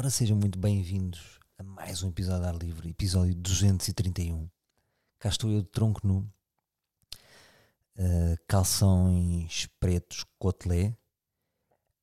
[0.00, 4.48] Ora, sejam muito bem-vindos a mais um episódio ar livre, episódio 231.
[5.18, 6.20] Cá estou eu de tronco nu,
[7.98, 10.96] uh, calções pretos cotelé,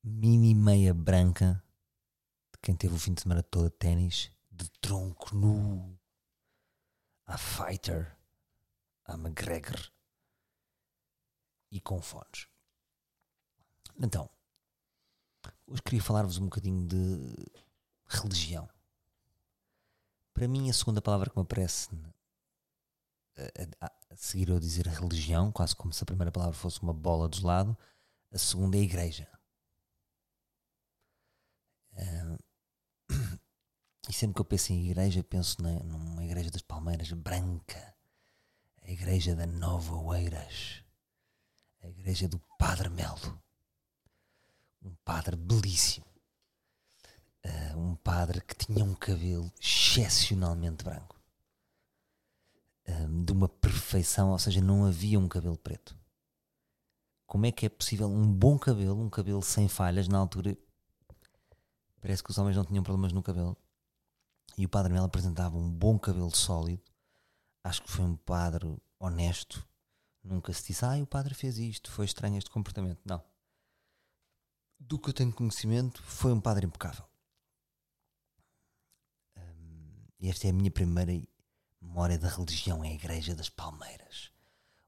[0.00, 1.60] mini meia branca,
[2.52, 5.98] de quem teve o fim de semana todo de ténis, de tronco nu,
[7.26, 8.16] a fighter,
[9.06, 9.90] a McGregor
[11.72, 12.46] e com fones.
[14.00, 14.30] Então,
[15.66, 17.66] hoje queria falar-vos um bocadinho de
[18.08, 18.68] religião.
[20.32, 21.88] Para mim, a segunda palavra que me aparece
[23.36, 26.92] a, a, a seguir eu dizer religião, quase como se a primeira palavra fosse uma
[26.92, 27.76] bola de gelado,
[28.32, 29.28] a segunda é igreja.
[31.92, 32.38] Uh,
[34.08, 37.94] e sempre que eu penso em igreja, penso na, numa igreja das Palmeiras branca,
[38.82, 40.84] a igreja da Nova Oeiras,
[41.82, 43.42] a igreja do Padre Melo,
[44.82, 46.06] um padre belíssimo
[47.44, 51.16] uh, um padre que tinha um cabelo excepcionalmente branco.
[52.88, 55.96] Um, de uma perfeição, ou seja, não havia um cabelo preto.
[57.26, 60.56] Como é que é possível um bom cabelo, um cabelo sem falhas, na altura
[62.00, 63.56] parece que os homens não tinham problemas no cabelo.
[64.56, 66.82] E o Padre Mel apresentava um bom cabelo sólido.
[67.62, 69.66] Acho que foi um padre honesto.
[70.22, 73.00] Nunca se disse, ah, o padre fez isto, foi estranho este comportamento.
[73.04, 73.22] Não.
[74.80, 77.07] Do que eu tenho conhecimento, foi um padre impecável.
[80.20, 81.12] E esta é a minha primeira
[81.80, 84.32] memória da religião, é a Igreja das Palmeiras,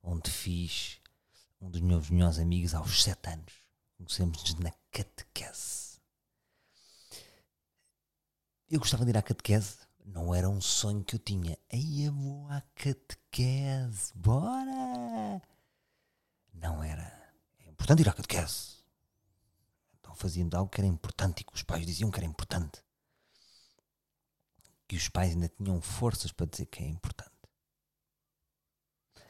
[0.02, 1.00] onde fiz
[1.60, 3.52] um dos meus melhores amigos aos sete anos.
[3.96, 6.00] Conhecemos-nos na catequese.
[8.68, 11.56] Eu gostava de ir à catequese, não era um sonho que eu tinha.
[11.72, 15.40] Aí eu vou à catequese, bora!
[16.52, 17.34] Não era.
[17.60, 18.78] É importante ir à catequese.
[20.00, 22.82] Então fazíamos algo que era importante e que os pais diziam que era importante
[24.90, 27.30] que os pais ainda tinham forças para dizer que é importante.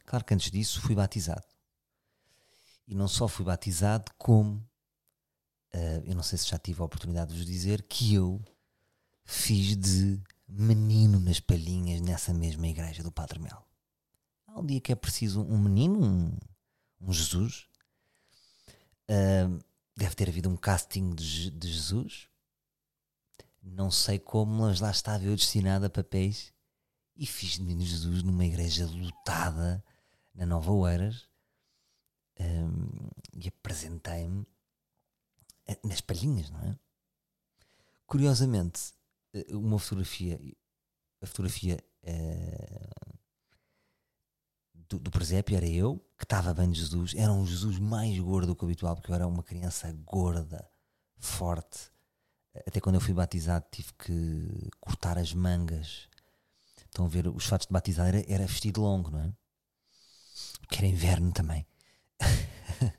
[0.06, 1.46] Claro que antes disso fui batizado.
[2.88, 4.54] E não só fui batizado, como
[5.74, 8.42] uh, eu não sei se já tive a oportunidade de vos dizer que eu
[9.22, 10.18] fiz de
[10.48, 13.62] menino nas palhinhas nessa mesma igreja do Padre Mel.
[14.46, 16.38] Há um dia que é preciso um menino, um,
[17.02, 17.68] um Jesus.
[19.10, 19.62] Uh,
[19.94, 22.29] deve ter havido um casting de, de Jesus
[23.62, 26.52] não sei como, mas lá estava eu destinado a papéis
[27.16, 29.84] e fiz de Menino Jesus numa igreja lotada
[30.34, 31.28] na Nova Oeiras
[32.38, 34.46] um, e apresentei-me
[35.66, 36.78] eh, nas palhinhas, não é?
[38.06, 38.94] Curiosamente,
[39.34, 40.40] eh, uma fotografia,
[41.20, 43.18] a fotografia uh,
[44.74, 48.48] do, do presépio era eu, que estava bem de Jesus, era um Jesus mais gordo
[48.48, 50.68] do que o habitual, porque eu era uma criança gorda,
[51.18, 51.90] forte,
[52.54, 56.08] até quando eu fui batizado tive que cortar as mangas.
[56.86, 59.32] Estão a ver, os fatos de batizado era, era vestido longo, não é?
[60.60, 61.66] Porque era inverno também.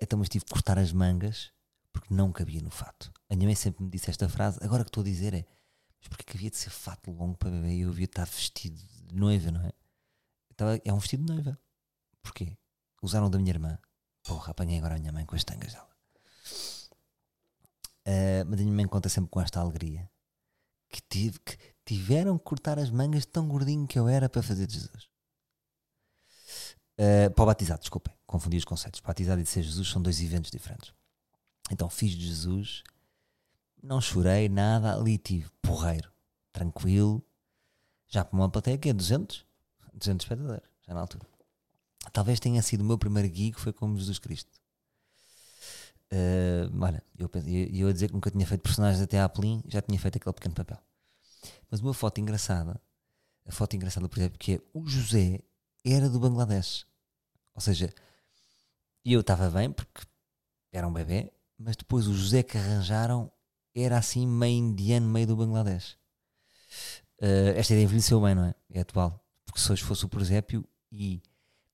[0.00, 1.52] então, mas tive que cortar as mangas
[1.92, 3.12] porque não cabia no fato.
[3.30, 5.46] A minha mãe sempre me disse esta frase, agora que estou a dizer é,
[5.98, 8.76] mas porque havia de ser fato longo para beber e eu havia de estar vestido
[8.76, 9.72] de noiva, não é?
[10.50, 11.58] Então, é um vestido de noiva.
[12.22, 12.56] Porquê?
[13.02, 13.78] Usaram da minha irmã.
[14.22, 15.95] Porra, apanhei agora a minha mãe com as tangas dela.
[18.06, 20.08] Uh, mas minha mãe conta sempre com esta alegria
[20.88, 24.66] que, tive, que tiveram que cortar as mangas tão gordinho que eu era para fazer
[24.66, 25.08] de Jesus.
[26.98, 29.00] Uh, para o batizado, desculpem, confundi os conceitos.
[29.00, 30.94] Batizado e de ser Jesus são dois eventos diferentes.
[31.70, 32.84] Então fiz de Jesus,
[33.82, 36.12] não chorei nada, ali tive porreiro,
[36.52, 37.24] tranquilo,
[38.06, 39.44] já para uma plateia que é 200,
[39.92, 41.26] 200 espectadores, já na altura.
[42.12, 44.50] Talvez tenha sido o meu primeiro gig, foi como Jesus Cristo.
[46.12, 49.62] Uh, olha, eu, eu, eu a dizer que nunca tinha feito personagens até à Plin,
[49.66, 50.78] já tinha feito aquele pequeno papel.
[51.70, 52.80] Mas uma foto engraçada,
[53.46, 55.42] a foto engraçada, por exemplo, que é o José
[55.84, 56.86] era do Bangladesh.
[57.54, 57.92] Ou seja,
[59.04, 60.06] eu estava bem porque
[60.72, 63.30] era um bebê, mas depois o José que arranjaram
[63.74, 65.96] era assim meio indiano, meio do Bangladesh.
[67.20, 68.54] Uh, esta ideia envelheceu bem, não é?
[68.70, 69.24] É atual.
[69.44, 71.22] Porque se hoje fosse o presépio e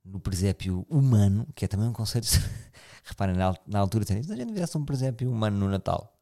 [0.05, 2.27] no presépio humano, que é também um conceito.
[3.05, 6.19] Reparem, na, altura, se a gente tivesse um presépio humano no Natal.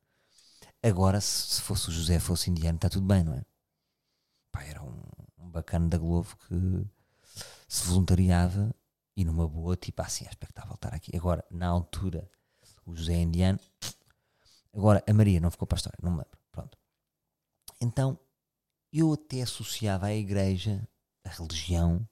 [0.83, 3.45] Agora, se, se fosse o José fosse indiano, está tudo bem, não é?
[4.51, 5.03] Pá, era um,
[5.39, 6.87] um bacana da Globo que
[7.69, 8.75] se voluntariava
[9.17, 11.15] e numa boa, tipo assim, é expectável estar aqui.
[11.17, 12.29] Agora, na altura,
[12.87, 13.61] o José é indiano.
[14.75, 16.39] Agora, a Maria não ficou para a história, não me lembro.
[16.51, 16.79] Pronto.
[17.81, 18.19] Então,
[18.93, 20.87] eu até associava a igreja,
[21.25, 22.09] a religião,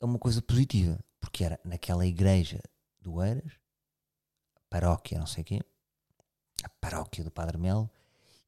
[0.00, 2.60] a uma coisa positiva, porque era naquela igreja
[3.00, 3.52] do Eiras,
[4.70, 5.60] paróquia, não sei o quê,
[6.62, 7.90] a paróquia do Padre Melo,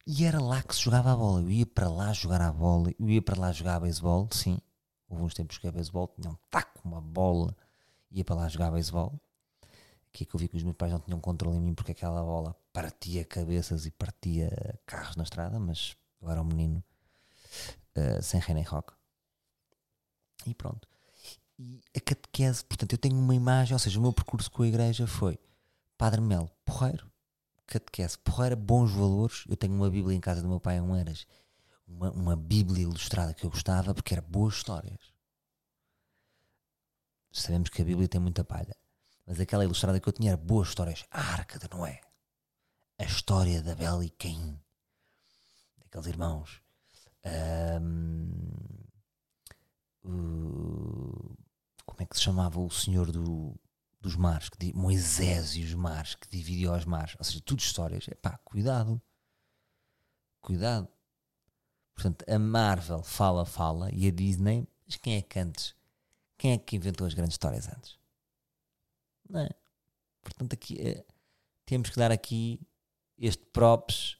[0.05, 1.41] E era lá que se jogava a bola.
[1.41, 4.57] Eu ia para lá jogar a bola, eu ia para lá jogar beisebol, sim.
[5.07, 7.55] Houve uns tempos que a beisebol, tinha um taco, uma bola,
[8.09, 9.19] ia para lá jogar beisebol.
[10.09, 11.91] Aqui é que eu vi que os meus pais não tinham controle em mim porque
[11.93, 14.49] aquela bola partia cabeças e partia
[14.85, 16.83] carros na estrada, mas eu era um menino
[17.97, 18.93] uh, sem rei nem rock.
[20.45, 20.87] E pronto.
[21.63, 24.67] E a catequese, portanto, eu tenho uma imagem, ou seja, o meu percurso com a
[24.67, 25.37] igreja foi
[25.95, 27.07] Padre Melo, porreiro,
[27.67, 29.43] catequese, porreira, bons valores.
[29.47, 31.27] Eu tenho uma Bíblia em casa do meu pai há um eras,
[31.87, 35.13] uma, uma Bíblia ilustrada que eu gostava porque era boas histórias.
[37.31, 38.75] Sabemos que a Bíblia tem muita palha,
[39.23, 41.05] mas aquela ilustrada que eu tinha era boas histórias.
[41.11, 42.01] A Arca de Noé,
[42.97, 44.59] a história da Bela e Caim,
[45.77, 46.59] daqueles irmãos.
[47.23, 48.51] Um,
[52.01, 53.55] como é que se chamava o senhor do,
[53.99, 58.07] dos mares, que, Moisés e os mares, que dividiu os mares, ou seja, tudo histórias.
[58.09, 58.99] É pá, cuidado.
[60.41, 60.87] Cuidado.
[61.93, 65.75] Portanto, a Marvel fala, fala, e a Disney, mas quem é que antes?
[66.37, 67.99] Quem é que inventou as grandes histórias antes?
[69.29, 69.49] Não é?
[70.23, 71.05] Portanto, aqui é,
[71.65, 72.59] temos que dar aqui
[73.17, 74.17] este props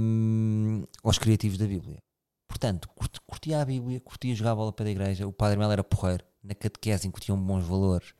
[0.00, 2.02] um, aos criativos da Bíblia.
[2.56, 2.88] Portanto,
[3.26, 6.54] curtia a Bíblia, curtia jogar bola para a igreja, o Padre Mel era porreiro, na
[6.54, 8.14] catequese incutiam bons valores,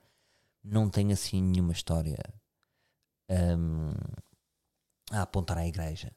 [0.62, 2.19] não tenho assim nenhuma história
[3.31, 3.94] um,
[5.11, 6.15] a apontar à igreja.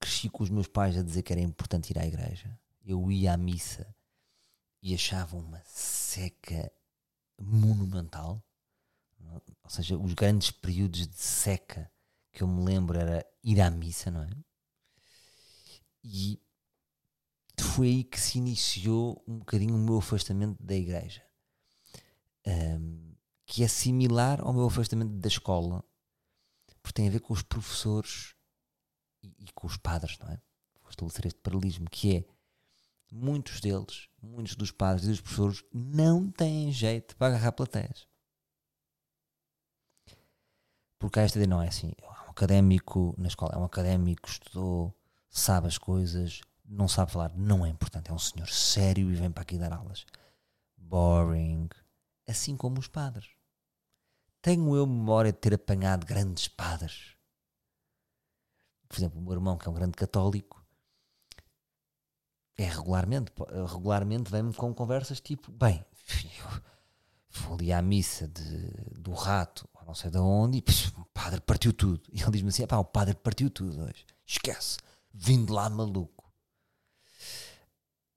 [0.00, 2.58] Cresci com os meus pais a dizer que era importante ir à igreja.
[2.84, 3.86] Eu ia à missa
[4.82, 6.72] e achava uma seca
[7.40, 8.42] monumental.
[9.62, 11.88] Ou seja, os grandes períodos de seca
[12.32, 14.30] que eu me lembro era ir à missa, não é?
[16.02, 16.43] E
[17.62, 21.22] foi aí que se iniciou um bocadinho o meu afastamento da igreja
[22.46, 23.14] um,
[23.46, 25.84] que é similar ao meu afastamento da escola,
[26.82, 28.34] porque tem a ver com os professores
[29.22, 30.40] e, e com os padres, não é?
[30.80, 32.24] Vou estabelecer este paralelismo, que é
[33.12, 38.06] muitos deles, muitos dos padres e dos professores não têm jeito para agarrar plateias.
[40.98, 41.92] Porque esta ideia não é assim.
[41.98, 44.94] É um académico na escola, é um académico, estudou,
[45.30, 48.10] sabe as coisas, não sabe falar, não é importante.
[48.10, 50.06] É um senhor sério e vem para aqui dar aulas.
[50.76, 51.68] Boring
[52.26, 53.28] assim como os padres.
[54.40, 57.14] Tenho eu memória de ter apanhado grandes padres.
[58.88, 60.62] Por exemplo, o meu irmão, que é um grande católico,
[62.56, 63.32] é regularmente,
[63.66, 65.84] regularmente vem-me com conversas tipo: bem,
[66.38, 66.62] eu
[67.40, 68.70] vou ali à missa de,
[69.00, 72.02] do rato, não sei de onde, e o padre partiu tudo.
[72.12, 74.06] E ele diz-me assim: pá, o padre partiu tudo hoje.
[74.26, 74.78] Esquece,
[75.12, 76.13] vindo lá maluco.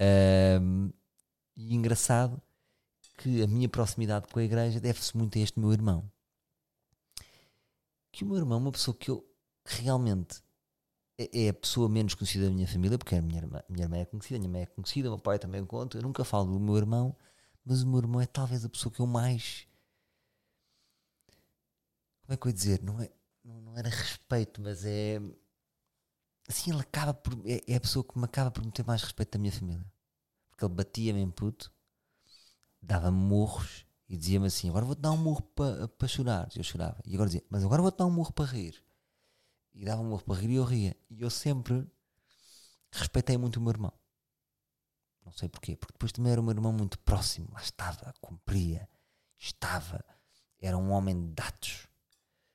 [0.01, 0.91] Um,
[1.55, 2.41] e engraçado
[3.17, 6.09] que a minha proximidade com a igreja deve-se muito a este meu irmão.
[8.11, 9.27] Que o meu irmão é uma pessoa que eu
[9.65, 10.41] realmente
[11.17, 13.97] é, é a pessoa menos conhecida da minha família, porque a minha irmã, minha irmã
[13.97, 15.97] é conhecida, a minha mãe é conhecida, o meu pai também conta.
[15.97, 17.15] Eu nunca falo do meu irmão,
[17.65, 19.67] mas o meu irmão é talvez a pessoa que eu mais.
[22.21, 22.83] Como é que eu ia dizer?
[22.83, 23.09] Não, é,
[23.43, 25.19] não, não era respeito, mas é.
[26.47, 27.33] Assim, ele acaba por.
[27.45, 29.85] É, é a pessoa que me acaba por me ter mais respeito da minha família.
[30.49, 31.71] Porque ele batia-me em puto
[32.81, 36.49] dava-me murros e dizia-me assim: Agora vou-te dar um murro para pa chorar.
[36.55, 36.97] E eu chorava.
[37.05, 38.81] E agora dizia: Mas agora vou-te dar um murro para rir.
[39.73, 40.95] E dava um murro para rir e eu ria.
[41.09, 41.85] E eu sempre
[42.91, 43.93] respeitei muito o meu irmão.
[45.23, 45.75] Não sei porquê.
[45.75, 47.49] Porque depois também era o meu irmão muito próximo.
[47.51, 48.89] Lá estava, cumpria,
[49.37, 50.03] estava.
[50.59, 51.87] Era um homem de dados.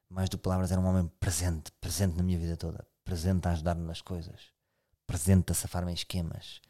[0.08, 1.70] Mais do que palavras, era um homem presente.
[1.80, 2.86] Presente na minha vida toda.
[3.04, 4.52] Presente a ajudar-me nas coisas.
[5.06, 6.60] Presente a safar-me em esquemas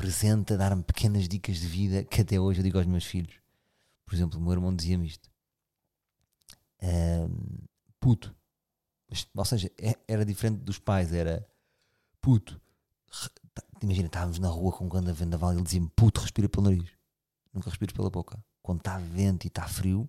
[0.00, 3.34] presente a dar-me pequenas dicas de vida que até hoje eu digo aos meus filhos.
[4.06, 5.30] Por exemplo, o meu irmão dizia-me isto:
[8.00, 8.34] puto.
[9.34, 11.46] Ou seja, é, era diferente dos pais, era
[12.18, 12.58] puto.
[13.82, 16.90] Imagina, estávamos na rua com um grande vendaval e ele dizia-me: puto, respira pelo nariz.
[17.52, 18.42] Nunca respires pela boca.
[18.62, 20.08] Quando está vento e está frio,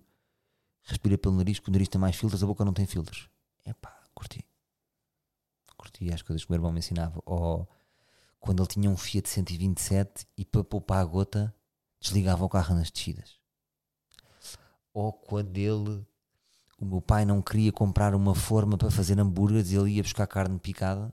[0.84, 3.28] respira pelo nariz, que o nariz tem mais filtros, a boca não tem filtros.
[3.62, 4.42] É pá, curti.
[5.82, 7.20] Curti as coisas que o meu irmão me ensinava.
[7.26, 7.68] Ou
[8.38, 11.52] quando ele tinha um Fiat 127 e para poupar a gota
[12.00, 13.36] desligava o carro nas descidas.
[14.94, 16.06] Ou quando ele,
[16.78, 20.58] o meu pai não queria comprar uma forma para fazer hambúrgueres, ele ia buscar carne
[20.58, 21.12] picada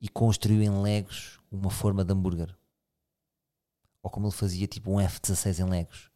[0.00, 2.52] e construiu em Legos uma forma de hambúrguer.
[4.02, 6.10] Ou como ele fazia tipo um F-16 em Legos.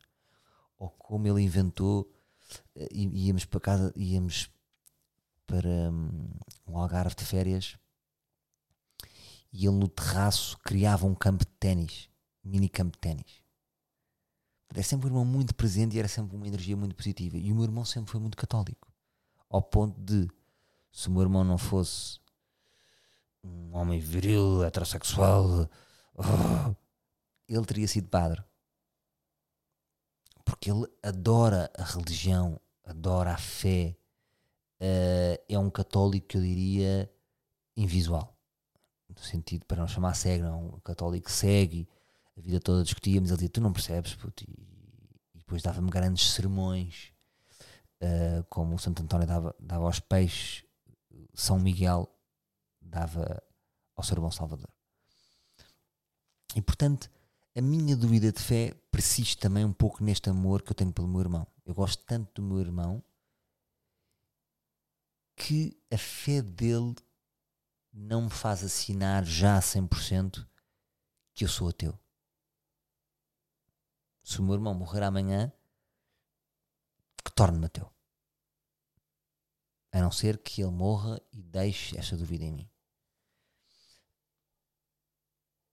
[0.78, 2.10] Ou como ele inventou,
[2.74, 4.50] eh, íamos para casa, íamos
[5.48, 6.30] para um,
[6.66, 7.76] um Algarve de férias
[9.50, 12.08] e ele no terraço criava um campo de ténis,
[12.44, 13.42] mini campo de ténis.
[14.74, 17.38] É sempre um irmão muito presente e era sempre uma energia muito positiva.
[17.38, 18.92] E o meu irmão sempre foi muito católico.
[19.48, 20.28] Ao ponto de,
[20.92, 22.20] se o meu irmão não fosse
[23.42, 25.70] um homem viril, heterossexual,
[26.14, 26.74] oh,
[27.48, 28.44] ele teria sido padre.
[30.44, 33.97] Porque ele adora a religião, adora a fé,
[34.80, 37.10] uh, é um católico que eu diria
[37.76, 38.36] invisual.
[39.08, 41.88] No sentido, para não chamar cego, não, um católico que segue,
[42.36, 44.52] a vida toda discutíamos, ele dizia, tu não percebes, puto, e,
[45.34, 47.12] e depois dava-me grandes sermões,
[48.02, 50.64] uh, como o Santo António dava, dava aos peixes,
[51.34, 52.08] São Miguel
[52.80, 53.42] dava
[53.96, 54.68] ao Ser Bom Salvador.
[56.54, 57.10] E portanto,
[57.56, 61.08] a minha dúvida de fé persiste também um pouco neste amor que eu tenho pelo
[61.08, 61.46] meu irmão.
[61.66, 63.02] Eu gosto tanto do meu irmão
[65.38, 66.96] que a fé dele
[67.92, 70.46] não me faz assinar já a 100%
[71.32, 71.98] que eu sou ateu.
[74.22, 75.52] Se o meu irmão morrer amanhã,
[77.24, 77.90] que torne-me ateu.
[79.92, 82.70] A não ser que ele morra e deixe esta dúvida em mim.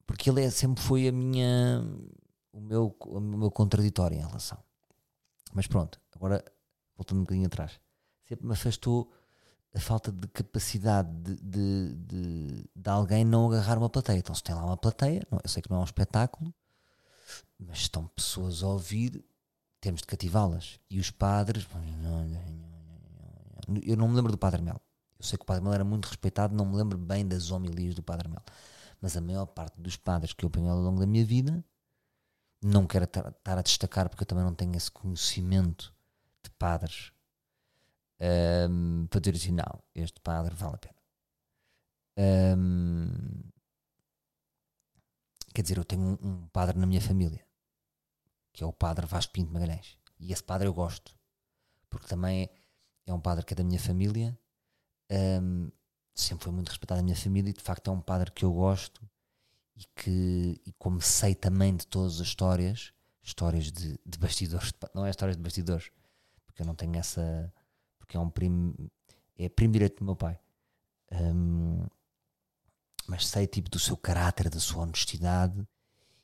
[0.05, 1.81] Porque ele é, sempre foi a minha.
[2.53, 4.63] O meu, o meu contraditório em relação.
[5.53, 6.43] Mas pronto, agora
[6.95, 7.79] voltando um bocadinho atrás.
[8.23, 9.11] Sempre me afastou
[9.75, 14.17] a falta de capacidade de, de, de, de, alguém não agarrar uma plateia.
[14.17, 16.53] Então, se tem lá uma plateia, não, eu sei que não é um espetáculo,
[17.59, 19.23] mas estão pessoas a ouvir,
[19.81, 20.79] temos de cativá-las.
[20.89, 21.67] E os padres.
[23.83, 24.79] Eu não me lembro do Padre Mel.
[25.19, 27.95] Eu sei que o Padre Mel era muito respeitado, não me lembro bem das homilias
[27.95, 28.43] do Padre Mel.
[29.01, 31.63] Mas a maior parte dos padres que eu apanhei ao longo da minha vida,
[32.63, 35.93] não quero estar a destacar porque eu também não tenho esse conhecimento
[36.43, 37.11] de padres
[38.69, 40.95] um, para dizer assim: não, este padre vale a pena.
[42.57, 43.09] Um,
[45.53, 47.45] quer dizer, eu tenho um, um, padre na minha família
[48.53, 51.13] que é o padre Vasco Pinto Magalhães, e esse padre eu gosto
[51.89, 52.49] porque também
[53.05, 54.37] é um padre que é da minha família.
[56.13, 58.53] Sempre foi muito respeitado na minha família e de facto é um padre que eu
[58.53, 59.01] gosto
[59.75, 65.05] e que, e como sei também de todas as histórias, histórias de, de bastidores, não
[65.05, 65.89] é histórias de bastidores,
[66.45, 67.53] porque eu não tenho essa,
[68.05, 68.73] porque é um primo,
[69.37, 70.39] é primo direito do meu pai.
[71.11, 71.85] Um,
[73.07, 75.67] mas sei tipo do seu caráter, da sua honestidade,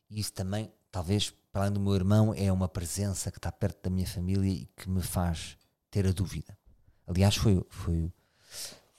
[0.10, 3.84] e isso também, talvez, para além do meu irmão, é uma presença que está perto
[3.84, 5.58] da minha família e que me faz
[5.90, 6.58] ter a dúvida.
[7.08, 8.12] Aliás, foi, foi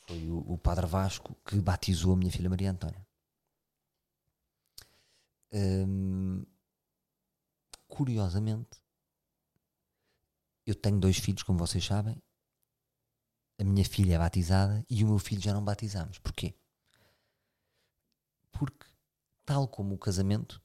[0.07, 3.07] foi o, o Padre Vasco que batizou a minha filha Maria Antónia.
[5.53, 6.45] Hum,
[7.87, 8.83] curiosamente,
[10.67, 12.21] eu tenho dois filhos, como vocês sabem.
[13.63, 16.19] A minha filha é batizada e o meu filho já não batizamos.
[16.19, 16.53] Porquê?
[18.51, 18.85] Porque,
[19.47, 20.61] tal como o casamento,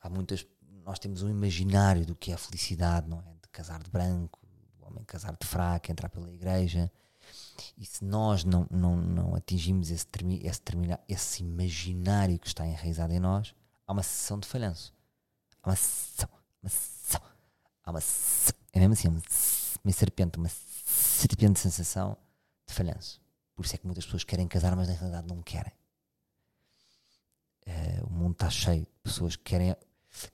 [0.00, 0.44] há muitas.
[0.84, 3.34] Nós temos um imaginário do que é a felicidade, não é?
[3.40, 4.40] De casar de branco,
[4.80, 6.90] o homem casar de fraco, entrar pela igreja.
[7.78, 10.04] E se nós não, não, não atingimos esse,
[10.42, 10.62] esse,
[11.08, 13.54] esse imaginário que está enraizado em nós,
[13.86, 14.92] há uma sessão de falhanço.
[15.62, 16.28] Há uma sessão,
[16.60, 17.22] uma sessão,
[17.84, 19.22] há uma sessão, é mesmo assim, uma,
[19.84, 20.48] uma serpente, uma
[21.22, 22.16] serpente sensação
[22.66, 23.20] de falhanço.
[23.54, 25.72] Por isso é que muitas pessoas querem casar, mas na realidade não querem.
[27.66, 29.76] Uh, o mundo está cheio de pessoas que querem,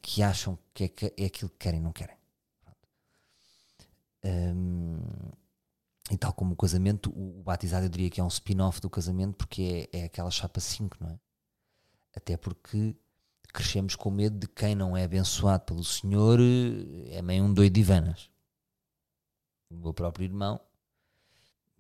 [0.01, 2.17] que acham que é, que é aquilo que querem, não querem.
[4.25, 4.99] Um,
[6.11, 8.89] e tal como o casamento, o, o batizado eu diria que é um spin-off do
[8.89, 11.19] casamento porque é, é aquela chapa 5, não é?
[12.17, 12.97] Até porque
[13.53, 17.73] crescemos com medo de quem não é abençoado pelo Senhor eh, é meio um doido
[17.75, 18.31] de Ivanas.
[19.71, 20.61] O meu próprio irmão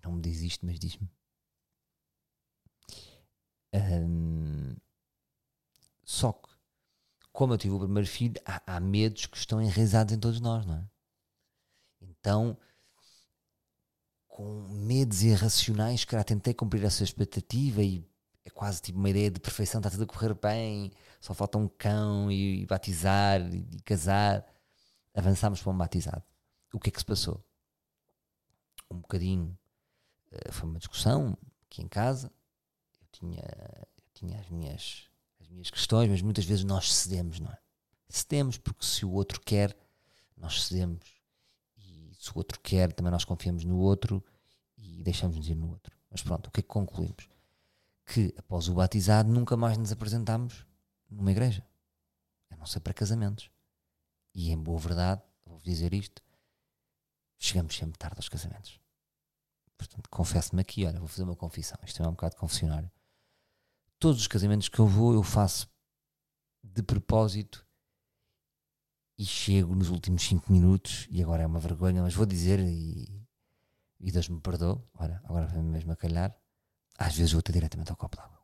[0.02, 1.10] não me diz isto, mas diz-me.
[3.74, 4.76] Um,
[6.04, 6.48] só que,
[7.32, 10.64] como eu tive o primeiro filho, há, há medos que estão enraizados em todos nós,
[10.64, 10.84] não é?
[12.00, 12.56] Então
[14.38, 18.08] com medos irracionais, que tentei cumprir essa expectativa e
[18.44, 21.66] é quase tipo uma ideia de perfeição, está tudo a correr bem, só falta um
[21.66, 24.46] cão e, e batizar e, e, casar.
[25.12, 26.22] Avançámos para um batizado.
[26.72, 27.44] O que é que se passou?
[28.88, 29.58] Um bocadinho
[30.50, 32.32] foi uma discussão aqui em casa.
[33.00, 33.42] Eu tinha,
[33.96, 37.58] eu tinha as, minhas, as minhas questões, mas muitas vezes nós cedemos, não é?
[38.08, 39.76] Cedemos porque se o outro quer,
[40.36, 41.18] nós cedemos
[42.18, 44.22] se o outro quer, também nós confiamos no outro
[44.76, 45.96] e deixamos-nos ir no outro.
[46.10, 47.28] Mas pronto, o que é que concluímos?
[48.04, 50.66] Que após o batizado nunca mais nos apresentámos
[51.08, 51.64] numa igreja,
[52.50, 53.50] a não ser para casamentos.
[54.34, 56.22] E em boa verdade, vou dizer isto,
[57.38, 58.80] chegamos sempre tarde aos casamentos.
[59.78, 61.78] Portanto, confesso-me aqui, olha, vou fazer uma confissão.
[61.84, 62.90] Isto é um bocado confessionário.
[63.98, 65.70] Todos os casamentos que eu vou, eu faço
[66.62, 67.66] de propósito
[69.16, 73.26] e chego nos últimos 5 minutos, e agora é uma vergonha, mas vou dizer, e,
[73.98, 76.36] e Deus me perdoe, ora, agora foi mesmo a calhar,
[76.96, 78.40] às vezes vou-te diretamente ao copo d'água,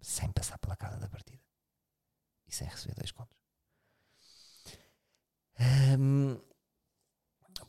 [0.00, 1.42] sem passar pela casa da partida
[2.46, 3.36] e sem receber dois contos.
[5.98, 6.40] Um,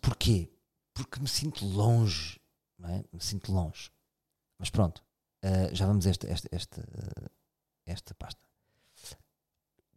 [0.02, 0.52] porquê?
[0.94, 2.40] Porque me sinto longe,
[2.88, 3.04] é?
[3.12, 3.92] Me sinto longe.
[4.58, 5.04] Mas pronto,
[5.44, 7.30] uh, já vamos a esta, esta, esta, uh,
[7.86, 8.42] esta pasta.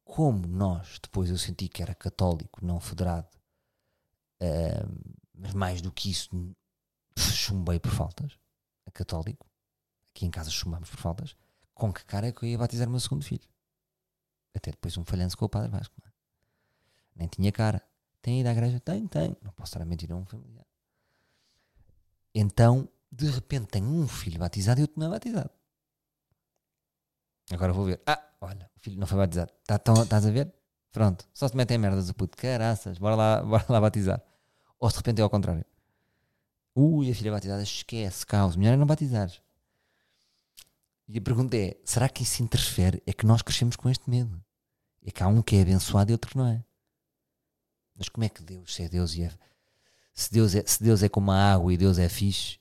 [0.05, 3.29] Como nós, depois eu senti que era católico, não federado,
[4.43, 6.31] uh, mas mais do que isso,
[7.17, 8.39] chumbei por faltas,
[8.87, 9.47] a católico,
[10.11, 11.37] aqui em casa chumbamos por faltas,
[11.75, 13.49] com que cara é que eu ia batizar o meu segundo filho?
[14.55, 16.13] Até depois um falhanço com o Padre Vasco, é?
[17.17, 17.83] Nem tinha cara.
[18.21, 18.79] Tem ido à igreja?
[18.81, 19.37] Tem, tem.
[19.43, 20.67] Não posso estar a mentir a um familiar.
[22.35, 25.51] Então, de repente, tenho um filho batizado e outro não é batizado.
[27.51, 28.01] Agora vou ver.
[28.07, 29.53] Ah, olha, o filho não foi batizado.
[29.67, 30.53] Tá, tão, estás a ver?
[30.91, 31.29] Pronto.
[31.35, 32.37] Só se metem merdas o puto.
[32.37, 34.23] Caraças, bora lá, bora lá batizar.
[34.79, 35.65] Ou de repente é ao contrário.
[36.75, 38.57] Ui, a filha batizada, esquece, caos.
[38.57, 39.41] Melhor é não batizares.
[41.09, 43.03] E a pergunta é: será que isso interfere?
[43.07, 44.43] É que nós crescemos com este medo.
[45.05, 46.65] É que há um que é abençoado e outro que não é.
[47.95, 49.33] Mas como é que Deus, se é Deus e é.
[50.13, 52.59] Se Deus é, se Deus é como a água e Deus é fixe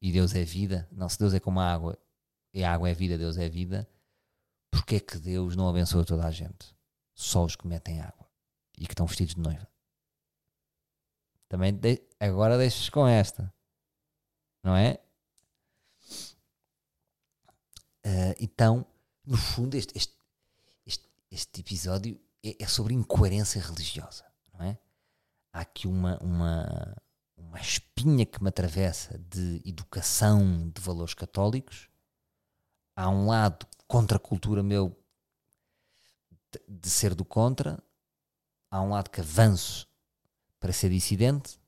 [0.00, 1.98] e Deus é vida, não, se Deus é como a água
[2.54, 3.88] e a água é vida, Deus é vida,
[4.70, 6.74] porque é que Deus não abençoa toda a gente?
[7.14, 8.28] Só os que metem água
[8.76, 9.68] e que estão vestidos de noiva.
[11.48, 13.52] Também de, agora deixas com esta,
[14.62, 15.00] não é?
[18.04, 18.86] Uh, então,
[19.24, 20.14] no fundo, este, este,
[20.86, 24.78] este, este episódio é, é, sobre incoerência religiosa, não é?
[25.58, 26.96] Há aqui uma, uma,
[27.36, 31.88] uma espinha que me atravessa de educação de valores católicos.
[32.94, 34.96] Há um lado contra a cultura meu
[36.68, 37.82] de, ser do contra.
[38.70, 39.88] Há um lado que avanço
[40.60, 41.58] para ser dissidente.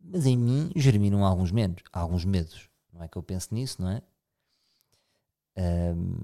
[0.00, 2.68] Mas em mim germinam alguns medos, alguns medos.
[2.92, 4.02] Não é que eu pense nisso, não é?
[5.56, 6.16] Um,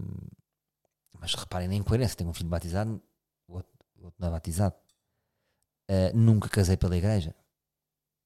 [1.21, 3.01] mas reparem na incoerência: tenho um filho batizado,
[3.47, 4.75] o outro, o outro não é batizado.
[5.91, 7.35] Uh, nunca casei pela igreja.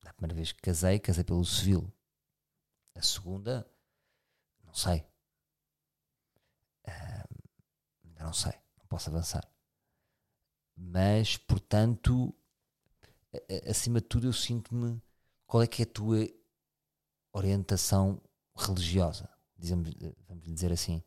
[0.05, 1.91] A primeira vez que casei, casei pelo civil.
[2.95, 3.67] A segunda,
[4.63, 5.07] não sei.
[6.87, 9.49] Uh, não sei, não posso avançar.
[10.77, 12.35] Mas, portanto,
[13.69, 15.01] acima de tudo, eu sinto-me.
[15.47, 16.29] Qual é que é a tua
[17.33, 18.21] orientação
[18.55, 19.35] religiosa?
[19.57, 19.91] dizemos,
[20.29, 21.03] vamos dizer assim,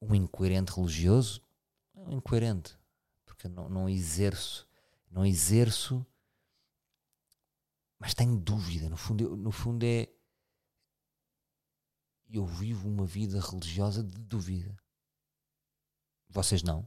[0.00, 1.42] um incoerente religioso,
[1.94, 2.76] é um incoerente,
[3.24, 4.65] porque não, não exerço,
[5.16, 6.06] não exerço,
[7.98, 10.12] mas tenho dúvida, no fundo, no fundo é
[12.28, 14.76] eu vivo uma vida religiosa de dúvida.
[16.28, 16.86] Vocês não?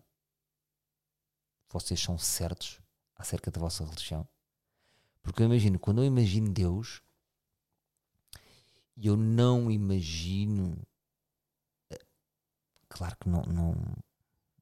[1.69, 2.79] Vocês são certos
[3.15, 4.29] acerca da vossa religião?
[5.23, 7.01] Porque eu imagino, quando eu imagino Deus,
[8.95, 10.79] eu não imagino.
[11.89, 12.05] Eh,
[12.87, 13.73] claro que não, não,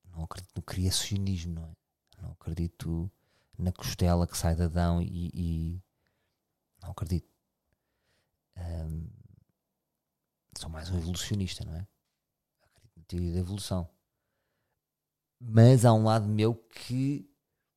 [0.05, 1.73] não acredito no criacionismo, não é?
[2.21, 3.11] Não acredito
[3.57, 5.31] na costela que sai de Adão e.
[5.33, 5.83] e
[6.81, 7.27] não acredito.
[8.57, 9.07] Um,
[10.57, 11.87] sou mais um evolucionista, não é?
[12.61, 13.89] Acredito na teoria da evolução.
[15.39, 17.29] Mas há um lado meu que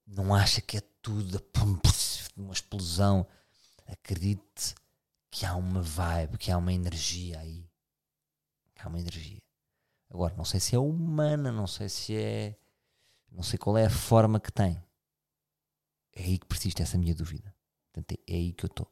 [0.07, 1.43] não acha que é tudo
[2.37, 3.27] uma explosão.
[3.87, 4.75] Acredite
[5.31, 7.69] que há uma vibe, que há uma energia aí.
[8.79, 9.43] Há uma energia.
[10.09, 12.57] Agora, não sei se é humana, não sei se é.
[13.31, 14.83] Não sei qual é a forma que tem.
[16.15, 17.55] É aí que persiste essa minha dúvida.
[17.93, 18.91] Portanto, é aí que eu estou.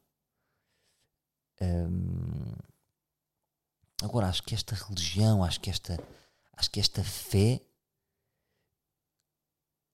[4.02, 5.96] Agora, acho que esta religião, acho que esta,
[6.52, 7.60] acho que esta fé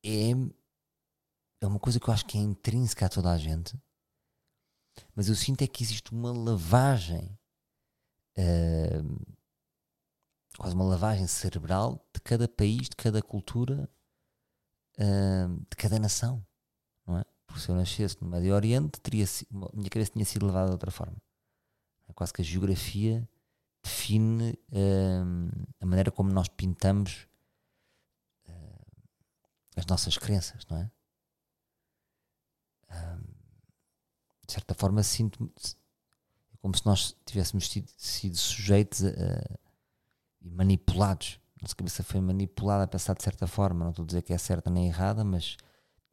[0.05, 0.31] é,
[1.63, 3.79] é uma coisa que eu acho que é intrínseca a toda a gente
[5.15, 7.39] mas eu sinto é que existe uma lavagem,
[10.57, 13.89] quase uma lavagem cerebral de cada país, de cada cultura,
[14.99, 16.45] de cada nação,
[17.07, 17.25] não é?
[17.47, 19.27] Porque se eu nascesse no Médio Oriente, teria,
[19.73, 21.17] minha cabeça tinha sido levada de outra forma.
[22.09, 23.29] É quase que a geografia
[23.83, 27.27] define uh, a maneira como nós pintamos
[29.77, 30.91] as nossas crenças, não é?
[32.91, 33.35] Um,
[34.47, 35.51] de certa forma sinto-me
[36.53, 39.01] é como se nós tivéssemos sido, sido sujeitos
[40.41, 41.41] e manipulados.
[41.61, 43.85] Nossa cabeça foi manipulada a pensar de certa forma.
[43.85, 45.57] Não estou a dizer que é certa nem errada, mas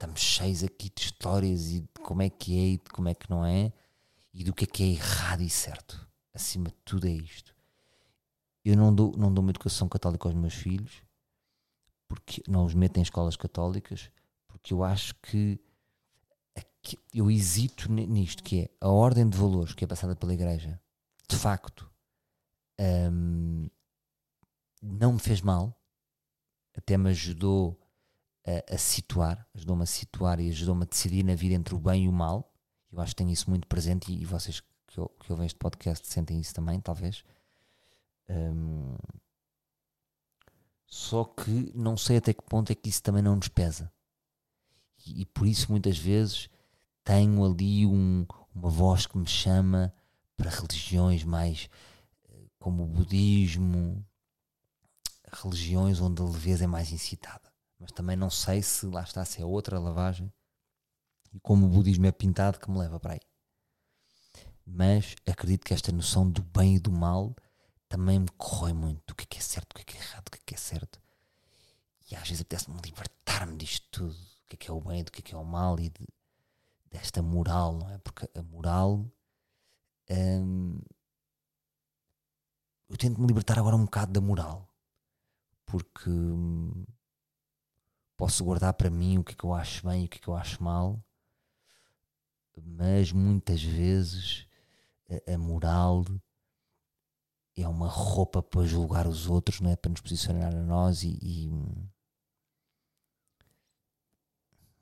[0.02, 3.14] estamos cheios aqui de histórias e de como é que é e de como é
[3.14, 3.72] que não é
[4.34, 6.10] e do que é que é errado e certo.
[6.34, 7.54] Acima de tudo é isto.
[8.66, 11.04] Eu não dou, não dou uma educação católica aos meus filhos,
[12.08, 14.10] porque não os meto em escolas católicas,
[14.48, 15.60] porque eu acho que
[17.14, 20.82] eu hesito nisto, que é a ordem de valores que é passada pela Igreja,
[21.30, 21.88] de facto
[23.12, 23.70] hum,
[24.82, 25.80] não me fez mal,
[26.76, 27.81] até me ajudou
[28.46, 32.06] a, a situar, ajudou-me a situar e ajudou-me a decidir na vida entre o bem
[32.06, 32.52] e o mal.
[32.92, 36.08] Eu acho que tenho isso muito presente e, e vocês que, que ouvem este podcast
[36.08, 37.24] sentem isso também, talvez.
[38.30, 38.98] Hum,
[40.86, 43.92] só que não sei até que ponto é que isso também não nos pesa.
[45.06, 46.50] E, e por isso muitas vezes
[47.04, 49.94] tenho ali um, uma voz que me chama
[50.36, 51.70] para religiões mais
[52.30, 54.06] eh, como o budismo,
[55.32, 57.51] religiões onde a leveza é mais incitada.
[57.82, 60.32] Mas também não sei se lá está, se é outra lavagem
[61.34, 63.22] e como o budismo é pintado que me leva para aí.
[64.64, 67.36] Mas acredito que esta noção do bem e do mal
[67.90, 70.02] também me corrói muito do que é, que é certo, do que é, que é
[70.02, 71.02] errado, do que é, que é certo.
[72.12, 75.12] E às vezes apetece-me libertar-me disto tudo, do que é, que é o bem, do
[75.12, 76.08] que é, que é o mal e de,
[76.86, 77.98] desta moral, não é?
[77.98, 79.10] Porque a moral.
[80.10, 80.80] Hum,
[82.90, 84.68] eu tento me libertar agora um bocado da moral,
[85.66, 86.86] porque hum,
[88.22, 90.22] posso guardar para mim o que é que eu acho bem e o que é
[90.22, 91.04] que eu acho mal,
[92.56, 94.46] mas muitas vezes
[95.10, 96.06] a, a moral
[97.58, 99.76] é uma roupa para julgar os outros, não é?
[99.76, 101.18] Para nos posicionar a nós e.
[101.20, 101.90] e não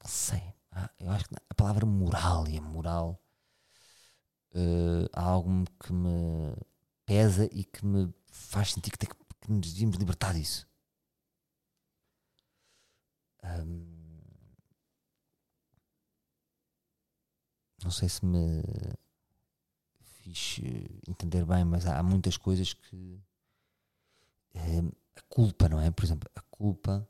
[0.04, 0.43] sei.
[0.73, 3.23] Ah, eu acho que a palavra moral e a moral
[4.54, 6.58] uh, há algo que me
[7.06, 10.68] pesa e que me faz sentir que, que, que nos devíamos libertar disso.
[17.84, 18.62] Não sei se me
[20.02, 20.60] fiz
[21.08, 23.19] entender bem, mas há, muitas coisas que
[24.56, 25.89] um, a culpa, não é?
[25.89, 27.08] Por exemplo, a culpa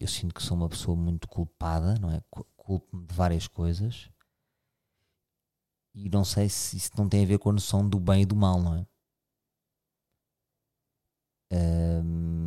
[0.00, 2.20] eu sinto que sou uma pessoa muito culpada, não é?
[2.56, 4.10] Culpo-me de várias coisas
[5.94, 8.26] e não sei se isso não tem a ver com a noção do bem e
[8.26, 8.86] do mal, não é?
[11.50, 12.37] Um,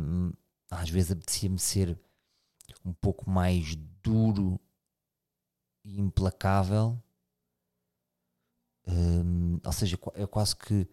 [0.72, 1.98] às vezes apetecia-me ser
[2.84, 4.58] um pouco mais duro
[5.84, 6.98] e implacável.
[8.86, 10.88] Um, ou seja, é quase que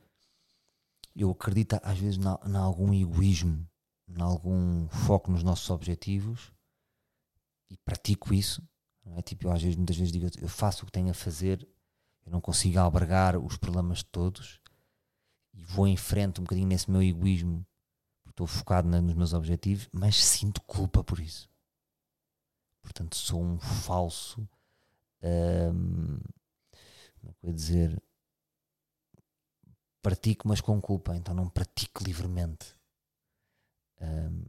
[1.15, 3.67] eu acredito às vezes em algum egoísmo,
[4.07, 6.51] em algum foco nos nossos objetivos
[7.69, 8.61] e pratico isso.
[9.05, 9.21] É?
[9.21, 11.67] Tipo, eu às vezes, muitas vezes digo, eu faço o que tenho a fazer,
[12.25, 14.59] eu não consigo albergar os problemas de todos
[15.53, 17.65] e vou em frente um bocadinho nesse meu egoísmo
[18.39, 21.49] estou focado nos meus objetivos, mas sinto culpa por isso.
[22.81, 24.47] Portanto, sou um falso.
[25.21, 26.19] Um,
[27.19, 28.01] como é que dizer?
[30.01, 32.73] Pratico, mas com culpa, então não pratico livremente.
[33.99, 34.45] Um,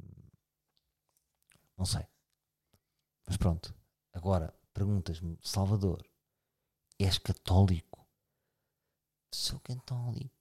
[1.76, 2.06] não sei.
[3.26, 3.74] Mas pronto.
[4.12, 6.08] Agora, perguntas-me, Salvador,
[6.96, 8.06] és católico?
[9.34, 10.39] Sou católico.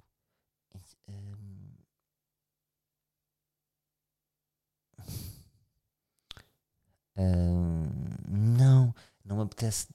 [8.28, 9.88] Não, não me apetece.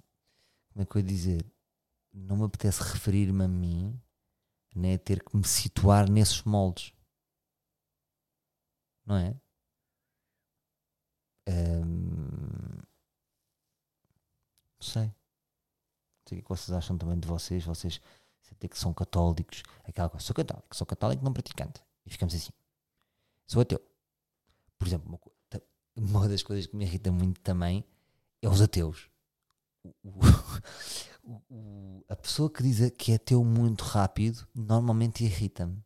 [0.72, 1.44] Como é que eu ia dizer?
[2.12, 4.00] Não me apetece referir-me a mim,
[4.74, 6.92] nem ter que me situar nesses moldes.
[9.06, 9.36] Não é?
[11.46, 12.82] não
[14.80, 15.04] sei.
[15.04, 15.14] Não
[16.26, 17.64] sei o que vocês acham também de vocês.
[17.64, 18.00] Vocês
[18.42, 19.62] sentem que são católicos.
[19.84, 20.24] Aquela coisa.
[20.24, 21.82] Sou católico, sou católico não praticante.
[22.06, 22.52] E ficamos assim.
[23.46, 23.80] Sou ateu.
[24.78, 25.20] Por exemplo,
[25.96, 27.84] uma, das coisas que me irrita muito também
[28.42, 29.08] é os ateus.
[32.08, 35.82] A pessoa que diz que é ateu muito rápido normalmente irrita-me.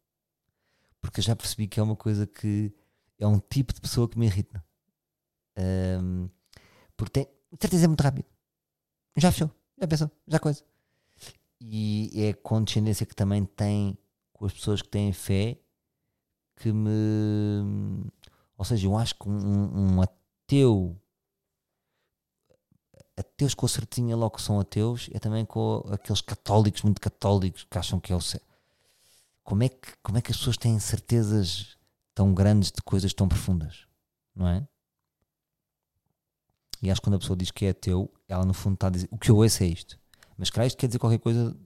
[1.01, 2.75] Porque eu já percebi que é uma coisa que
[3.19, 4.65] é um tipo de pessoa que me irrita.
[5.57, 6.29] Um,
[6.97, 7.29] porque tem,
[7.61, 8.27] certeza é muito rápido.
[9.17, 10.65] Já fechou, já pensou, já coisa.
[11.61, 13.97] E é a condescendência que também tem
[14.33, 15.59] com as pessoas que têm fé
[16.57, 18.05] que me
[18.59, 21.01] ou seja, eu acho que um, um ateu,
[23.17, 27.79] ateus com certinha logo que são ateus, é também com aqueles católicos, muito católicos, que
[27.79, 28.41] acham que é o céu.
[29.45, 31.79] Como é que, como é que as pessoas têm certezas
[32.13, 33.87] tão grandes de coisas tão profundas?
[34.35, 34.67] Não é?
[36.83, 38.91] E acho que quando a pessoa diz que é ateu, ela no fundo está a
[38.91, 39.99] dizer: o que eu ouço é isto.
[40.37, 41.57] Mas claro, isto quer dizer qualquer coisa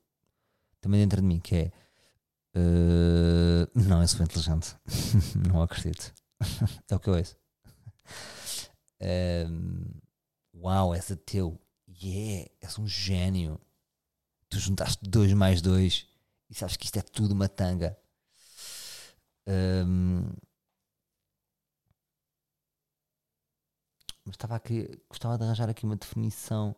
[0.80, 1.72] também dentro de mim, que é.
[2.54, 4.76] Uh, não, eu sou inteligente.
[5.48, 6.12] não acredito.
[6.90, 7.36] é o que eu ouço.
[9.00, 10.00] Um,
[10.54, 11.58] uau, és ateu.
[12.02, 13.60] Yeah, és um gênio.
[14.50, 16.06] Tu juntaste dois mais dois
[16.50, 17.98] e sabes que isto é tudo uma tanga.
[19.46, 20.32] Um,
[24.24, 26.74] mas estava aqui, gostava de arranjar aqui uma definição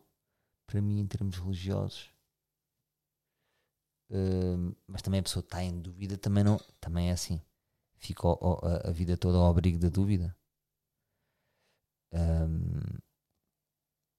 [0.67, 2.11] para mim em termos religiosos.
[4.09, 7.41] uh, mas também a pessoa está em dúvida, também, não, também é assim.
[8.05, 10.35] Fica a, a, vida toda ao abrigo da dúvida.
[12.13, 12.97] Um,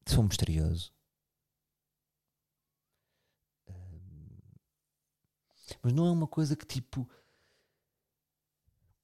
[0.07, 0.93] sou misterioso.
[5.83, 7.09] Mas não é uma coisa que tipo.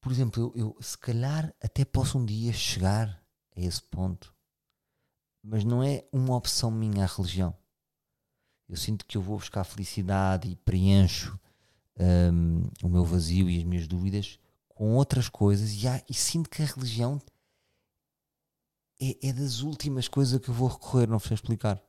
[0.01, 3.25] Por exemplo, eu, eu se calhar até posso um dia chegar
[3.57, 4.35] a esse ponto,
[5.43, 7.57] mas não é uma opção minha a religião
[8.73, 11.39] eu sinto que eu vou buscar felicidade e preencho
[12.33, 14.39] um, o meu vazio e as minhas dúvidas
[14.83, 17.23] com outras coisas e, há, e sinto que a religião
[19.01, 21.81] é, é, das últimas coisas que eu vou recorrer, não sei explicar.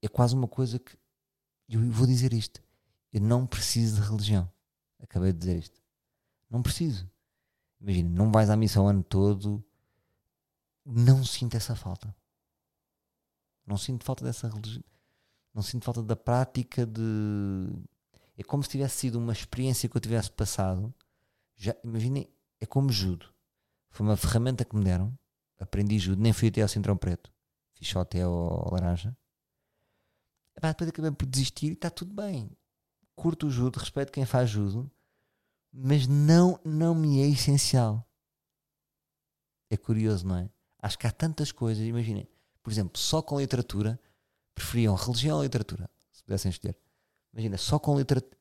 [0.00, 0.96] É quase uma coisa que
[1.68, 2.64] eu vou dizer isto.
[3.12, 4.50] Eu não preciso de religião.
[4.98, 5.78] Acabei de dizer isto.
[6.48, 7.06] Não preciso.
[7.82, 9.62] Imagina, não vais à missa o ano todo,
[10.86, 12.16] não sinto essa falta.
[13.66, 14.82] Não sinto falta dessa religião.
[15.52, 17.02] Não sinto falta da prática de.
[18.36, 20.92] É como se tivesse sido uma experiência que eu tivesse passado.
[21.56, 22.28] Já, imaginem,
[22.60, 23.32] é como judo.
[23.90, 25.16] Foi uma ferramenta que me deram.
[25.58, 27.32] Aprendi judo, nem fui até ao Centrão Preto.
[27.74, 29.16] Fiz só até ao Laranja.
[30.56, 32.50] Epá, depois acabei por desistir e está tudo bem.
[33.14, 34.90] Curto o judo, respeito quem faz judo,
[35.72, 38.08] mas não, não me é essencial.
[39.70, 40.50] É curioso, não é?
[40.80, 42.28] Acho que há tantas coisas, imaginem,
[42.62, 43.98] por exemplo, só com literatura,
[44.54, 46.76] preferiam religião ou literatura, se pudessem escolher.
[47.34, 48.38] Imagina, só com literatura.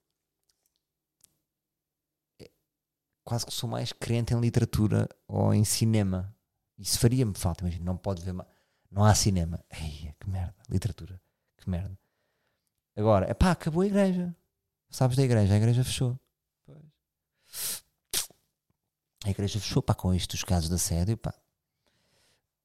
[2.40, 2.52] É,
[3.24, 6.34] quase que sou mais crente em literatura ou em cinema.
[6.78, 7.64] Isso faria-me falta.
[7.64, 8.36] Imagina, não pode ver.
[8.92, 9.66] Não há cinema.
[9.72, 10.56] Ei, que merda.
[10.70, 11.20] Literatura.
[11.58, 11.98] Que merda.
[12.96, 14.36] Agora, é pá, acabou a igreja.
[14.92, 15.56] Sabes da igreja?
[15.56, 16.20] A igreja fechou.
[19.26, 21.34] A igreja fechou, pá, com isto, os casos de assédio, pá.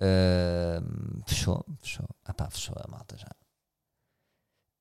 [0.01, 2.07] Uh, fechou, fechou.
[2.25, 3.31] Ah pá, fechou a malta já.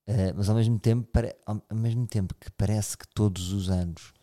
[0.08, 1.10] Uh, mas ao mesmo tempo,
[1.46, 4.14] ao mesmo tempo que parece que todos os anos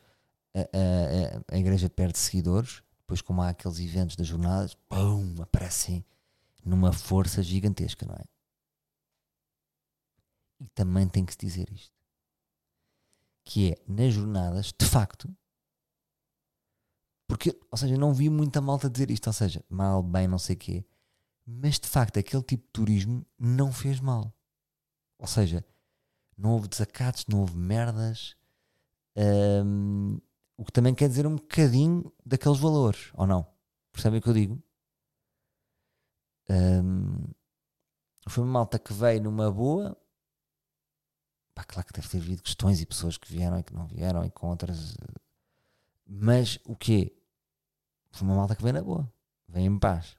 [0.55, 6.05] a, a, a, igreja perde seguidores, depois como há aqueles eventos das jornadas, pum, aparecem
[6.65, 8.25] numa força gigantesca, não é?
[10.61, 11.93] E também tem que se dizer isto.
[13.45, 15.29] Que é, nas jornadas, de facto,
[17.27, 20.57] porque, ou seja, não vi muita malta dizer isto, ou seja, mal, bem, não sei
[20.57, 20.85] o quê.
[21.47, 24.33] Mas de facto, aquele tipo de turismo não fez mal.
[25.19, 25.65] Ou seja,
[26.37, 28.37] não houve desacatos, não houve merdas.
[29.17, 30.19] Um,
[30.57, 33.47] o que também quer dizer um bocadinho daqueles valores, ou não?
[33.93, 34.63] Percebem o que eu digo?
[36.51, 37.25] Um,
[38.29, 39.97] foi uma malta que veio numa boa.
[41.55, 44.25] Pá, claro que deve ter havido questões e pessoas que vieram e que não vieram
[44.25, 44.97] e com outras
[46.07, 47.17] mas o quê?
[48.13, 49.11] Foi uma malta que vem na boa,
[49.49, 50.17] vem em paz.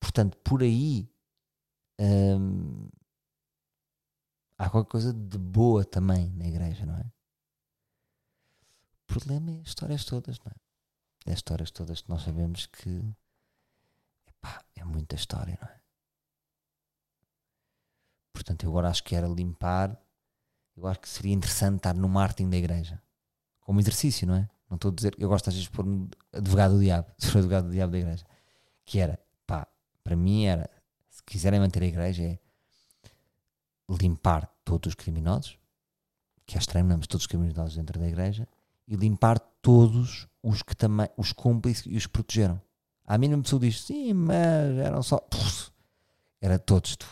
[0.00, 1.10] Portanto, por aí
[2.00, 2.88] hum,
[4.58, 7.12] há qualquer coisa de boa também na igreja, não é?
[9.02, 11.30] O problema é as histórias todas, não é?
[11.30, 13.14] É as histórias todas que nós sabemos que
[14.26, 15.80] epá, é muita história, não é?
[18.32, 20.00] Portanto, eu agora acho que era limpar.
[20.76, 23.02] Eu acho que seria interessante estar no marketing da igreja
[23.60, 24.48] como exercício, não é?
[24.70, 27.38] Não estou a dizer, eu gosto às vezes de pôr-me advogado do diabo, se for
[27.38, 28.24] advogado do diabo da igreja,
[28.84, 29.66] que era, pá,
[30.02, 30.70] para mim era,
[31.10, 32.38] se quiserem manter a igreja, é
[33.88, 35.58] limpar todos os criminosos,
[36.46, 38.46] que é estranho, não, mas todos os criminosos dentro da igreja,
[38.86, 42.60] e limpar todos os que também, os cúmplices e os protegeram.
[43.06, 45.20] A mínima pessoa diz, sim, mas eram só,
[46.40, 47.06] era todos, tu,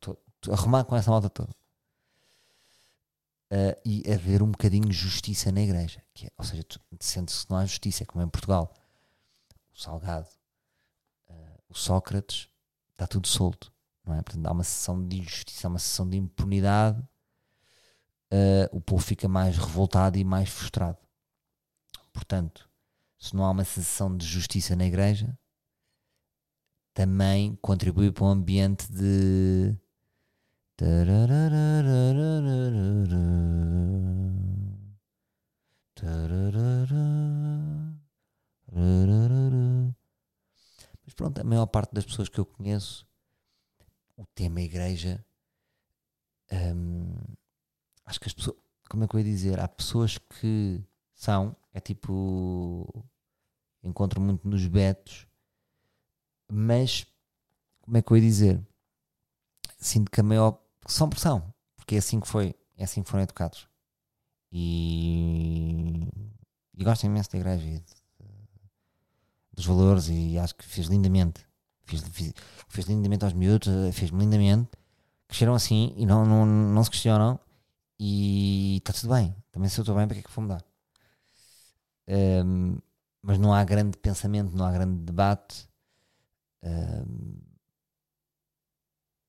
[0.00, 1.50] tu, tu, arrumar com essa malta toda
[3.50, 6.02] uh, e haver um bocadinho de justiça na igreja.
[6.14, 6.62] Que é, ou seja,
[6.98, 8.72] sente-se que não há justiça, é como em Portugal.
[9.74, 10.28] O Salgado,
[11.28, 11.34] uh,
[11.68, 12.48] o Sócrates,
[12.92, 13.72] está tudo solto.
[14.10, 14.22] Não é?
[14.22, 17.00] Portanto, há uma sessão de injustiça, há uma sessão de impunidade.
[18.32, 20.98] Uh, o povo fica mais revoltado e mais frustrado.
[22.12, 22.68] Portanto,
[23.18, 25.38] se não há uma sensação de justiça na igreja,
[26.92, 29.78] também contribui para um ambiente de
[41.04, 43.06] mas pronto, a maior parte das pessoas que eu conheço,
[44.20, 45.24] o tema igreja,
[46.52, 47.14] hum,
[48.04, 48.56] acho que as pessoas,
[48.88, 49.58] como é que eu ia dizer?
[49.58, 52.86] Há pessoas que são, é tipo,
[53.82, 55.26] encontro muito nos betos,
[56.52, 57.06] mas,
[57.80, 58.60] como é que eu ia dizer?
[59.78, 63.08] Sinto que a maior são por são, porque é assim que foi, é assim que
[63.08, 63.68] foram educados.
[64.52, 66.08] E,
[66.74, 67.94] e gosto imenso da igreja e de,
[69.54, 71.49] dos valores e acho que fez lindamente.
[71.90, 72.34] Fez, fez,
[72.68, 74.70] fez lindamente aos miúdos, fez-me lindamente.
[75.28, 77.40] Cresceram assim e não, não, não se questionam
[77.98, 79.36] E está tudo bem.
[79.52, 80.64] Também se eu estou bem, para que é que vou mudar?
[82.08, 82.78] Um,
[83.22, 85.68] mas não há grande pensamento, não há grande debate.
[86.62, 87.40] Um,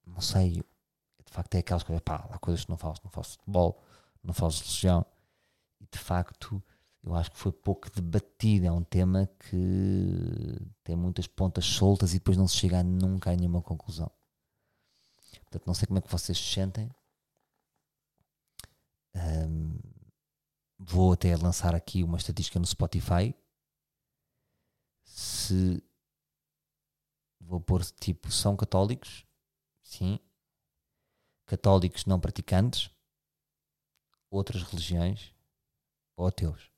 [0.05, 0.53] não sei.
[0.53, 2.01] De facto, é aquelas coisas.
[2.03, 3.01] Pá, há coisas que não faço.
[3.03, 3.81] Não faço futebol,
[4.23, 5.05] não faço religião.
[5.81, 6.63] E de facto,
[7.03, 8.65] eu acho que foi pouco debatido.
[8.65, 13.35] É um tema que tem muitas pontas soltas e depois não se chega nunca a
[13.35, 14.11] nenhuma conclusão.
[15.43, 16.89] Portanto, não sei como é que vocês se sentem.
[19.15, 19.77] Um,
[20.79, 23.35] vou até lançar aqui uma estatística no Spotify.
[25.03, 25.83] Se
[27.39, 29.25] vou pôr tipo são católicos,
[29.83, 30.19] sim,
[31.45, 32.89] católicos não praticantes,
[34.29, 35.33] outras religiões
[36.15, 36.70] ou ateus.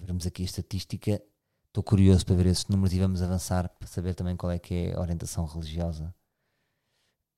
[0.00, 1.22] Vermos aqui a estatística,
[1.68, 4.74] estou curioso para ver esses números e vamos avançar para saber também qual é que
[4.74, 6.14] é a orientação religiosa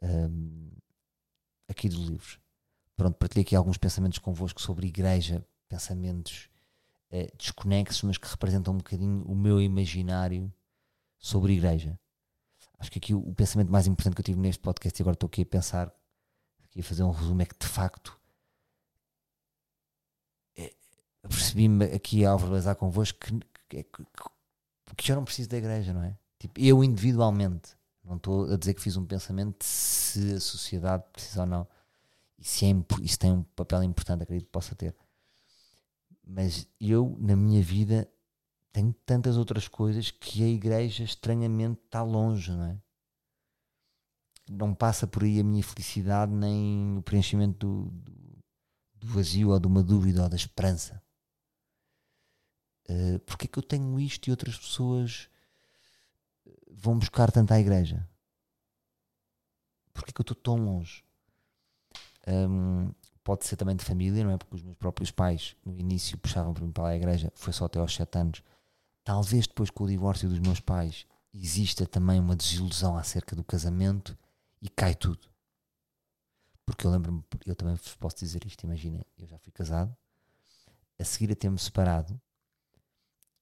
[0.03, 0.71] um,
[1.69, 2.38] aqui dos livros.
[2.97, 6.49] Pronto, partilhei aqui alguns pensamentos convosco sobre igreja, pensamentos
[7.11, 10.53] uh, desconexos, mas que representam um bocadinho o meu imaginário
[11.19, 11.99] sobre igreja.
[12.79, 15.14] Acho que aqui o, o, pensamento mais importante que eu tive neste podcast, e agora
[15.14, 15.92] estou aqui a pensar,
[16.64, 18.19] aqui a fazer um resumo, é que de facto
[20.57, 20.75] é,
[21.29, 24.05] percebi-me aqui ao verbalizar convosco que, que, que,
[24.97, 26.17] que, eu não preciso da igreja, não é?
[26.39, 31.41] Tipo, eu individualmente não estou a dizer que fiz um pensamento se a sociedade precisa
[31.41, 31.67] ou não.
[32.39, 34.95] E se é, isso tem um papel importante, acredito que possa ter.
[36.25, 38.09] Mas eu, na minha vida,
[38.73, 42.79] tenho tantas outras coisas que a igreja estranhamente está longe, não é?
[44.49, 47.91] Não passa por aí a minha felicidade nem o preenchimento do,
[48.95, 51.03] do vazio ou de uma dúvida ou da esperança.
[52.88, 55.29] Uh, porque é que eu tenho isto e outras pessoas
[56.70, 58.09] vão buscar tanto à igreja?
[59.92, 61.03] Porquê que eu estou tão longe?
[62.29, 62.92] Um,
[63.25, 64.37] pode ser também de família, não é?
[64.37, 67.64] Porque os meus próprios pais, no início, puxavam para mim para a igreja, foi só
[67.64, 68.42] até aos 7 anos.
[69.03, 74.16] Talvez depois com o divórcio dos meus pais exista também uma desilusão acerca do casamento
[74.61, 75.29] e cai tudo.
[76.64, 79.96] Porque eu lembro-me, eu também vos posso dizer isto, imaginem, eu já fui casado,
[80.99, 82.20] a seguir a ter-me separado,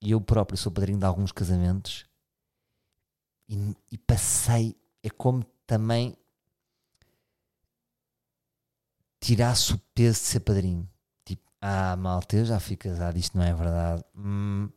[0.05, 2.07] e eu próprio sou padrinho de alguns casamentos
[3.49, 6.17] e, e passei, é como também
[9.21, 10.89] tirasse o peso de ser padrinho.
[11.25, 14.05] Tipo, ah, malta, eu já fui casado, isto não é verdade.
[14.15, 14.69] Hum,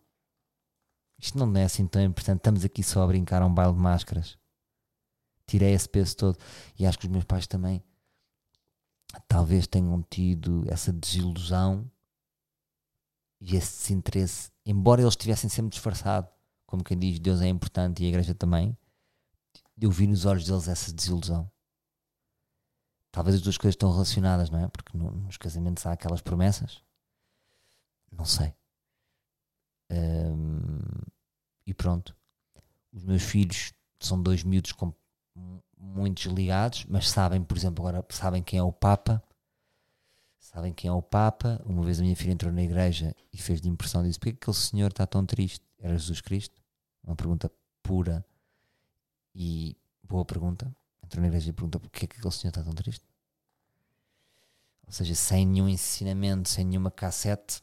[1.20, 2.38] isto não é assim tão importante.
[2.38, 4.38] Estamos aqui só a brincar a um baile de máscaras.
[5.46, 6.38] Tirei esse peso todo.
[6.78, 7.84] E acho que os meus pais também
[9.28, 11.90] talvez tenham tido essa desilusão
[13.40, 16.28] e esse desinteresse, embora eles tivessem sempre disfarçado
[16.68, 18.78] como quem diz Deus é importante e a igreja também,
[19.80, 21.50] eu vi nos olhos deles essa desilusão.
[23.10, 24.68] Talvez as duas coisas estão relacionadas, não é?
[24.68, 26.84] Porque no, nos casamentos há aquelas promessas.
[28.12, 28.54] Não sei.
[29.90, 30.80] Um,
[31.66, 32.16] e pronto.
[32.92, 34.94] Os meus filhos são dois miúdos com
[35.78, 39.24] muito desligados, mas sabem, por exemplo, agora sabem quem é o Papa.
[40.40, 41.62] Sabem quem é o Papa.
[41.66, 44.38] Uma vez a minha filha entrou na igreja e fez de impressão disse: Porquê que
[44.44, 45.66] aquele senhor está tão triste?
[45.80, 46.62] Era Jesus Cristo?
[47.04, 47.52] Uma pergunta
[47.84, 48.26] pura
[49.36, 50.74] e boa pergunta.
[51.04, 53.06] Entrou na igreja e pergunta porquê é que aquele senhor está tão triste.
[54.86, 57.62] Ou seja, sem nenhum ensinamento, sem nenhuma cassete,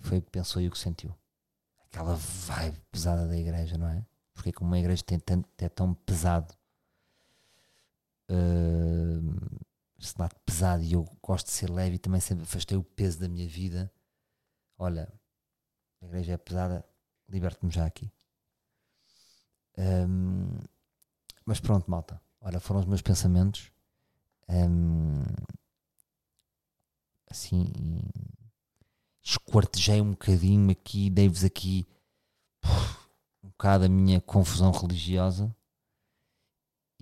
[0.00, 1.14] foi o que pensou e o que sentiu.
[1.86, 4.04] Aquela vibe pesada da igreja, não é?
[4.34, 6.52] Porque é que uma igreja tem tanto, é tão pesado.
[8.28, 9.60] Uh,
[10.02, 13.20] esse lado pesado e eu gosto de ser leve e também sempre afastei o peso
[13.20, 13.92] da minha vida.
[14.76, 15.12] Olha,
[16.00, 16.84] a igreja é pesada,
[17.28, 18.12] liberte-me já aqui.
[19.78, 20.58] Um,
[21.44, 22.20] mas pronto, malta.
[22.40, 23.70] Olha, foram os meus pensamentos.
[24.48, 25.22] Um,
[27.30, 27.70] assim,
[29.22, 31.86] esquartejei um bocadinho aqui, dei-vos aqui
[33.42, 35.54] um bocado a minha confusão religiosa.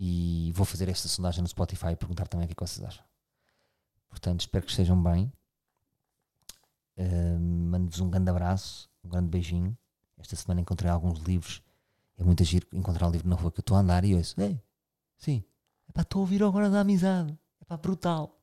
[0.03, 2.83] E vou fazer esta sondagem no Spotify e perguntar também o que, é que vocês
[2.83, 3.05] acham.
[4.09, 5.31] Portanto, espero que estejam bem.
[6.97, 9.77] Um, Mando-vos um grande abraço um grande beijinho.
[10.19, 11.63] Esta semana encontrei alguns livros.
[12.19, 14.39] É muito agir encontrar um livro na rua que eu estou a andar e ouço.
[14.41, 14.61] Ei,
[15.17, 15.43] sim,
[15.95, 17.37] é estou a ouvir agora da amizade.
[17.61, 18.39] É para brutal.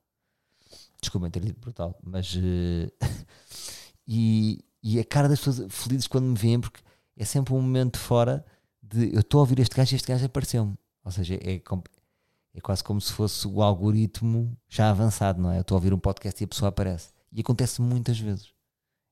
[0.99, 2.34] Desculpa ter dito brutal, mas.
[2.36, 2.91] Uh,
[4.08, 6.82] e, e a cara das pessoas felizes quando me veem, porque
[7.16, 8.43] é sempre um momento fora
[8.82, 10.78] de eu estou a ouvir este gajo e este gajo apareceu-me.
[11.08, 15.58] Ou seja, é, é quase como se fosse o algoritmo já avançado, não é?
[15.58, 17.12] Eu estou a ouvir um podcast e a pessoa aparece.
[17.32, 18.53] E acontece muitas vezes.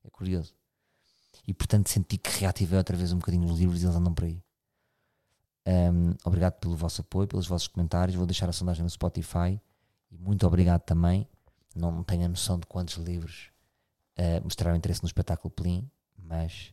[0.04, 0.54] É curioso
[1.46, 4.24] e portanto senti que reativei outra vez um bocadinho os livros e eles andam por
[4.24, 4.42] aí.
[5.66, 8.16] Um, obrigado pelo vosso apoio, pelos vossos comentários.
[8.16, 9.60] Vou deixar a sondagem no Spotify
[10.10, 11.28] e muito obrigado também
[11.74, 13.50] não tenho a noção de quantos livros
[14.18, 16.72] uh, mostraram interesse no espetáculo Plim, mas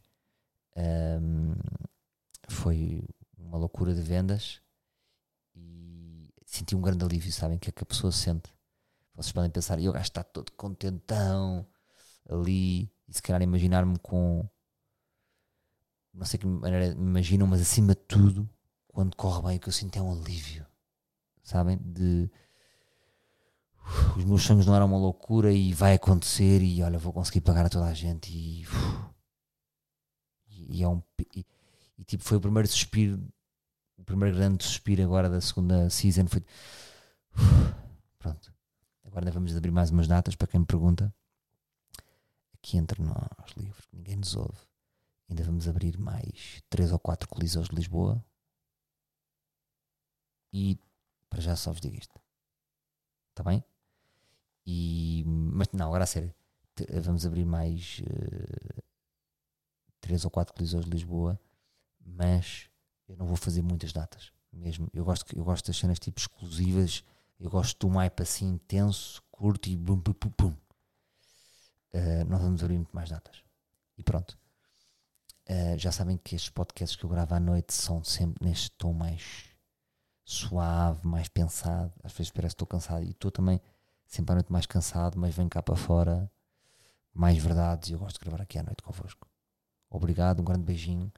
[1.21, 1.53] um,
[2.47, 3.03] foi
[3.38, 4.61] uma loucura de vendas
[6.56, 7.58] senti um grande alívio, sabem?
[7.58, 8.54] Que é que a pessoa sente.
[9.16, 11.66] Vocês podem pensar, e o gajo está todo contentão
[12.30, 14.47] ali, e se calhar imaginar-me com
[16.14, 18.47] não sei que maneira imaginam, mas acima de tudo,
[18.88, 20.66] quando corre bem, o que eu sinto é um alívio,
[21.43, 21.78] sabem?
[21.82, 22.30] De
[24.16, 27.66] os meus sonhos não eram uma loucura e vai acontecer e olha, vou conseguir pagar
[27.66, 28.66] a toda a gente e,
[30.47, 31.01] e, e é um
[31.36, 31.45] e,
[31.97, 33.20] e, tipo foi o primeiro suspiro
[33.98, 37.76] o primeiro grande suspiro agora da segunda season foi uh,
[38.20, 38.54] pronto
[39.06, 41.14] agora vamos abrir mais umas datas para quem me pergunta.
[42.54, 44.74] Aqui entre nós livros ninguém nos ouve
[45.30, 48.24] ainda vamos abrir mais três ou quatro coliseus de Lisboa.
[50.52, 50.78] E
[51.30, 52.20] para já só vos digo isto.
[53.32, 53.64] Está bem?
[54.66, 56.34] E, mas não, agora a sério
[57.02, 58.84] vamos abrir mais uh,
[60.00, 61.39] três ou quatro coliseus de Lisboa
[62.06, 62.70] mas
[63.08, 67.04] eu não vou fazer muitas datas mesmo, eu gosto, eu gosto das cenas tipo exclusivas
[67.39, 70.56] eu gosto de um hype assim intenso, curto e bum bum bum, bum.
[71.93, 73.43] Uh, nós vamos abrir muito mais datas
[73.97, 74.38] e pronto
[75.49, 78.93] Uh, já sabem que estes podcasts que eu gravo à noite são sempre neste tom
[78.93, 79.49] mais
[80.24, 81.91] suave, mais pensado.
[82.01, 83.60] Às vezes parece que estou cansado e estou também
[84.08, 86.32] sempre à noite mais cansado, mas venho cá para fora
[87.14, 89.28] mais verdades e eu gosto de gravar aqui à noite convosco.
[89.89, 91.12] Obrigado, um grande beijinho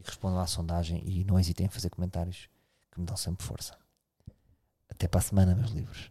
[0.00, 2.48] e respondam à sondagem e não hesitem em fazer comentários
[2.90, 3.78] que me dão sempre força.
[4.88, 6.10] Até para a semana, meus livros.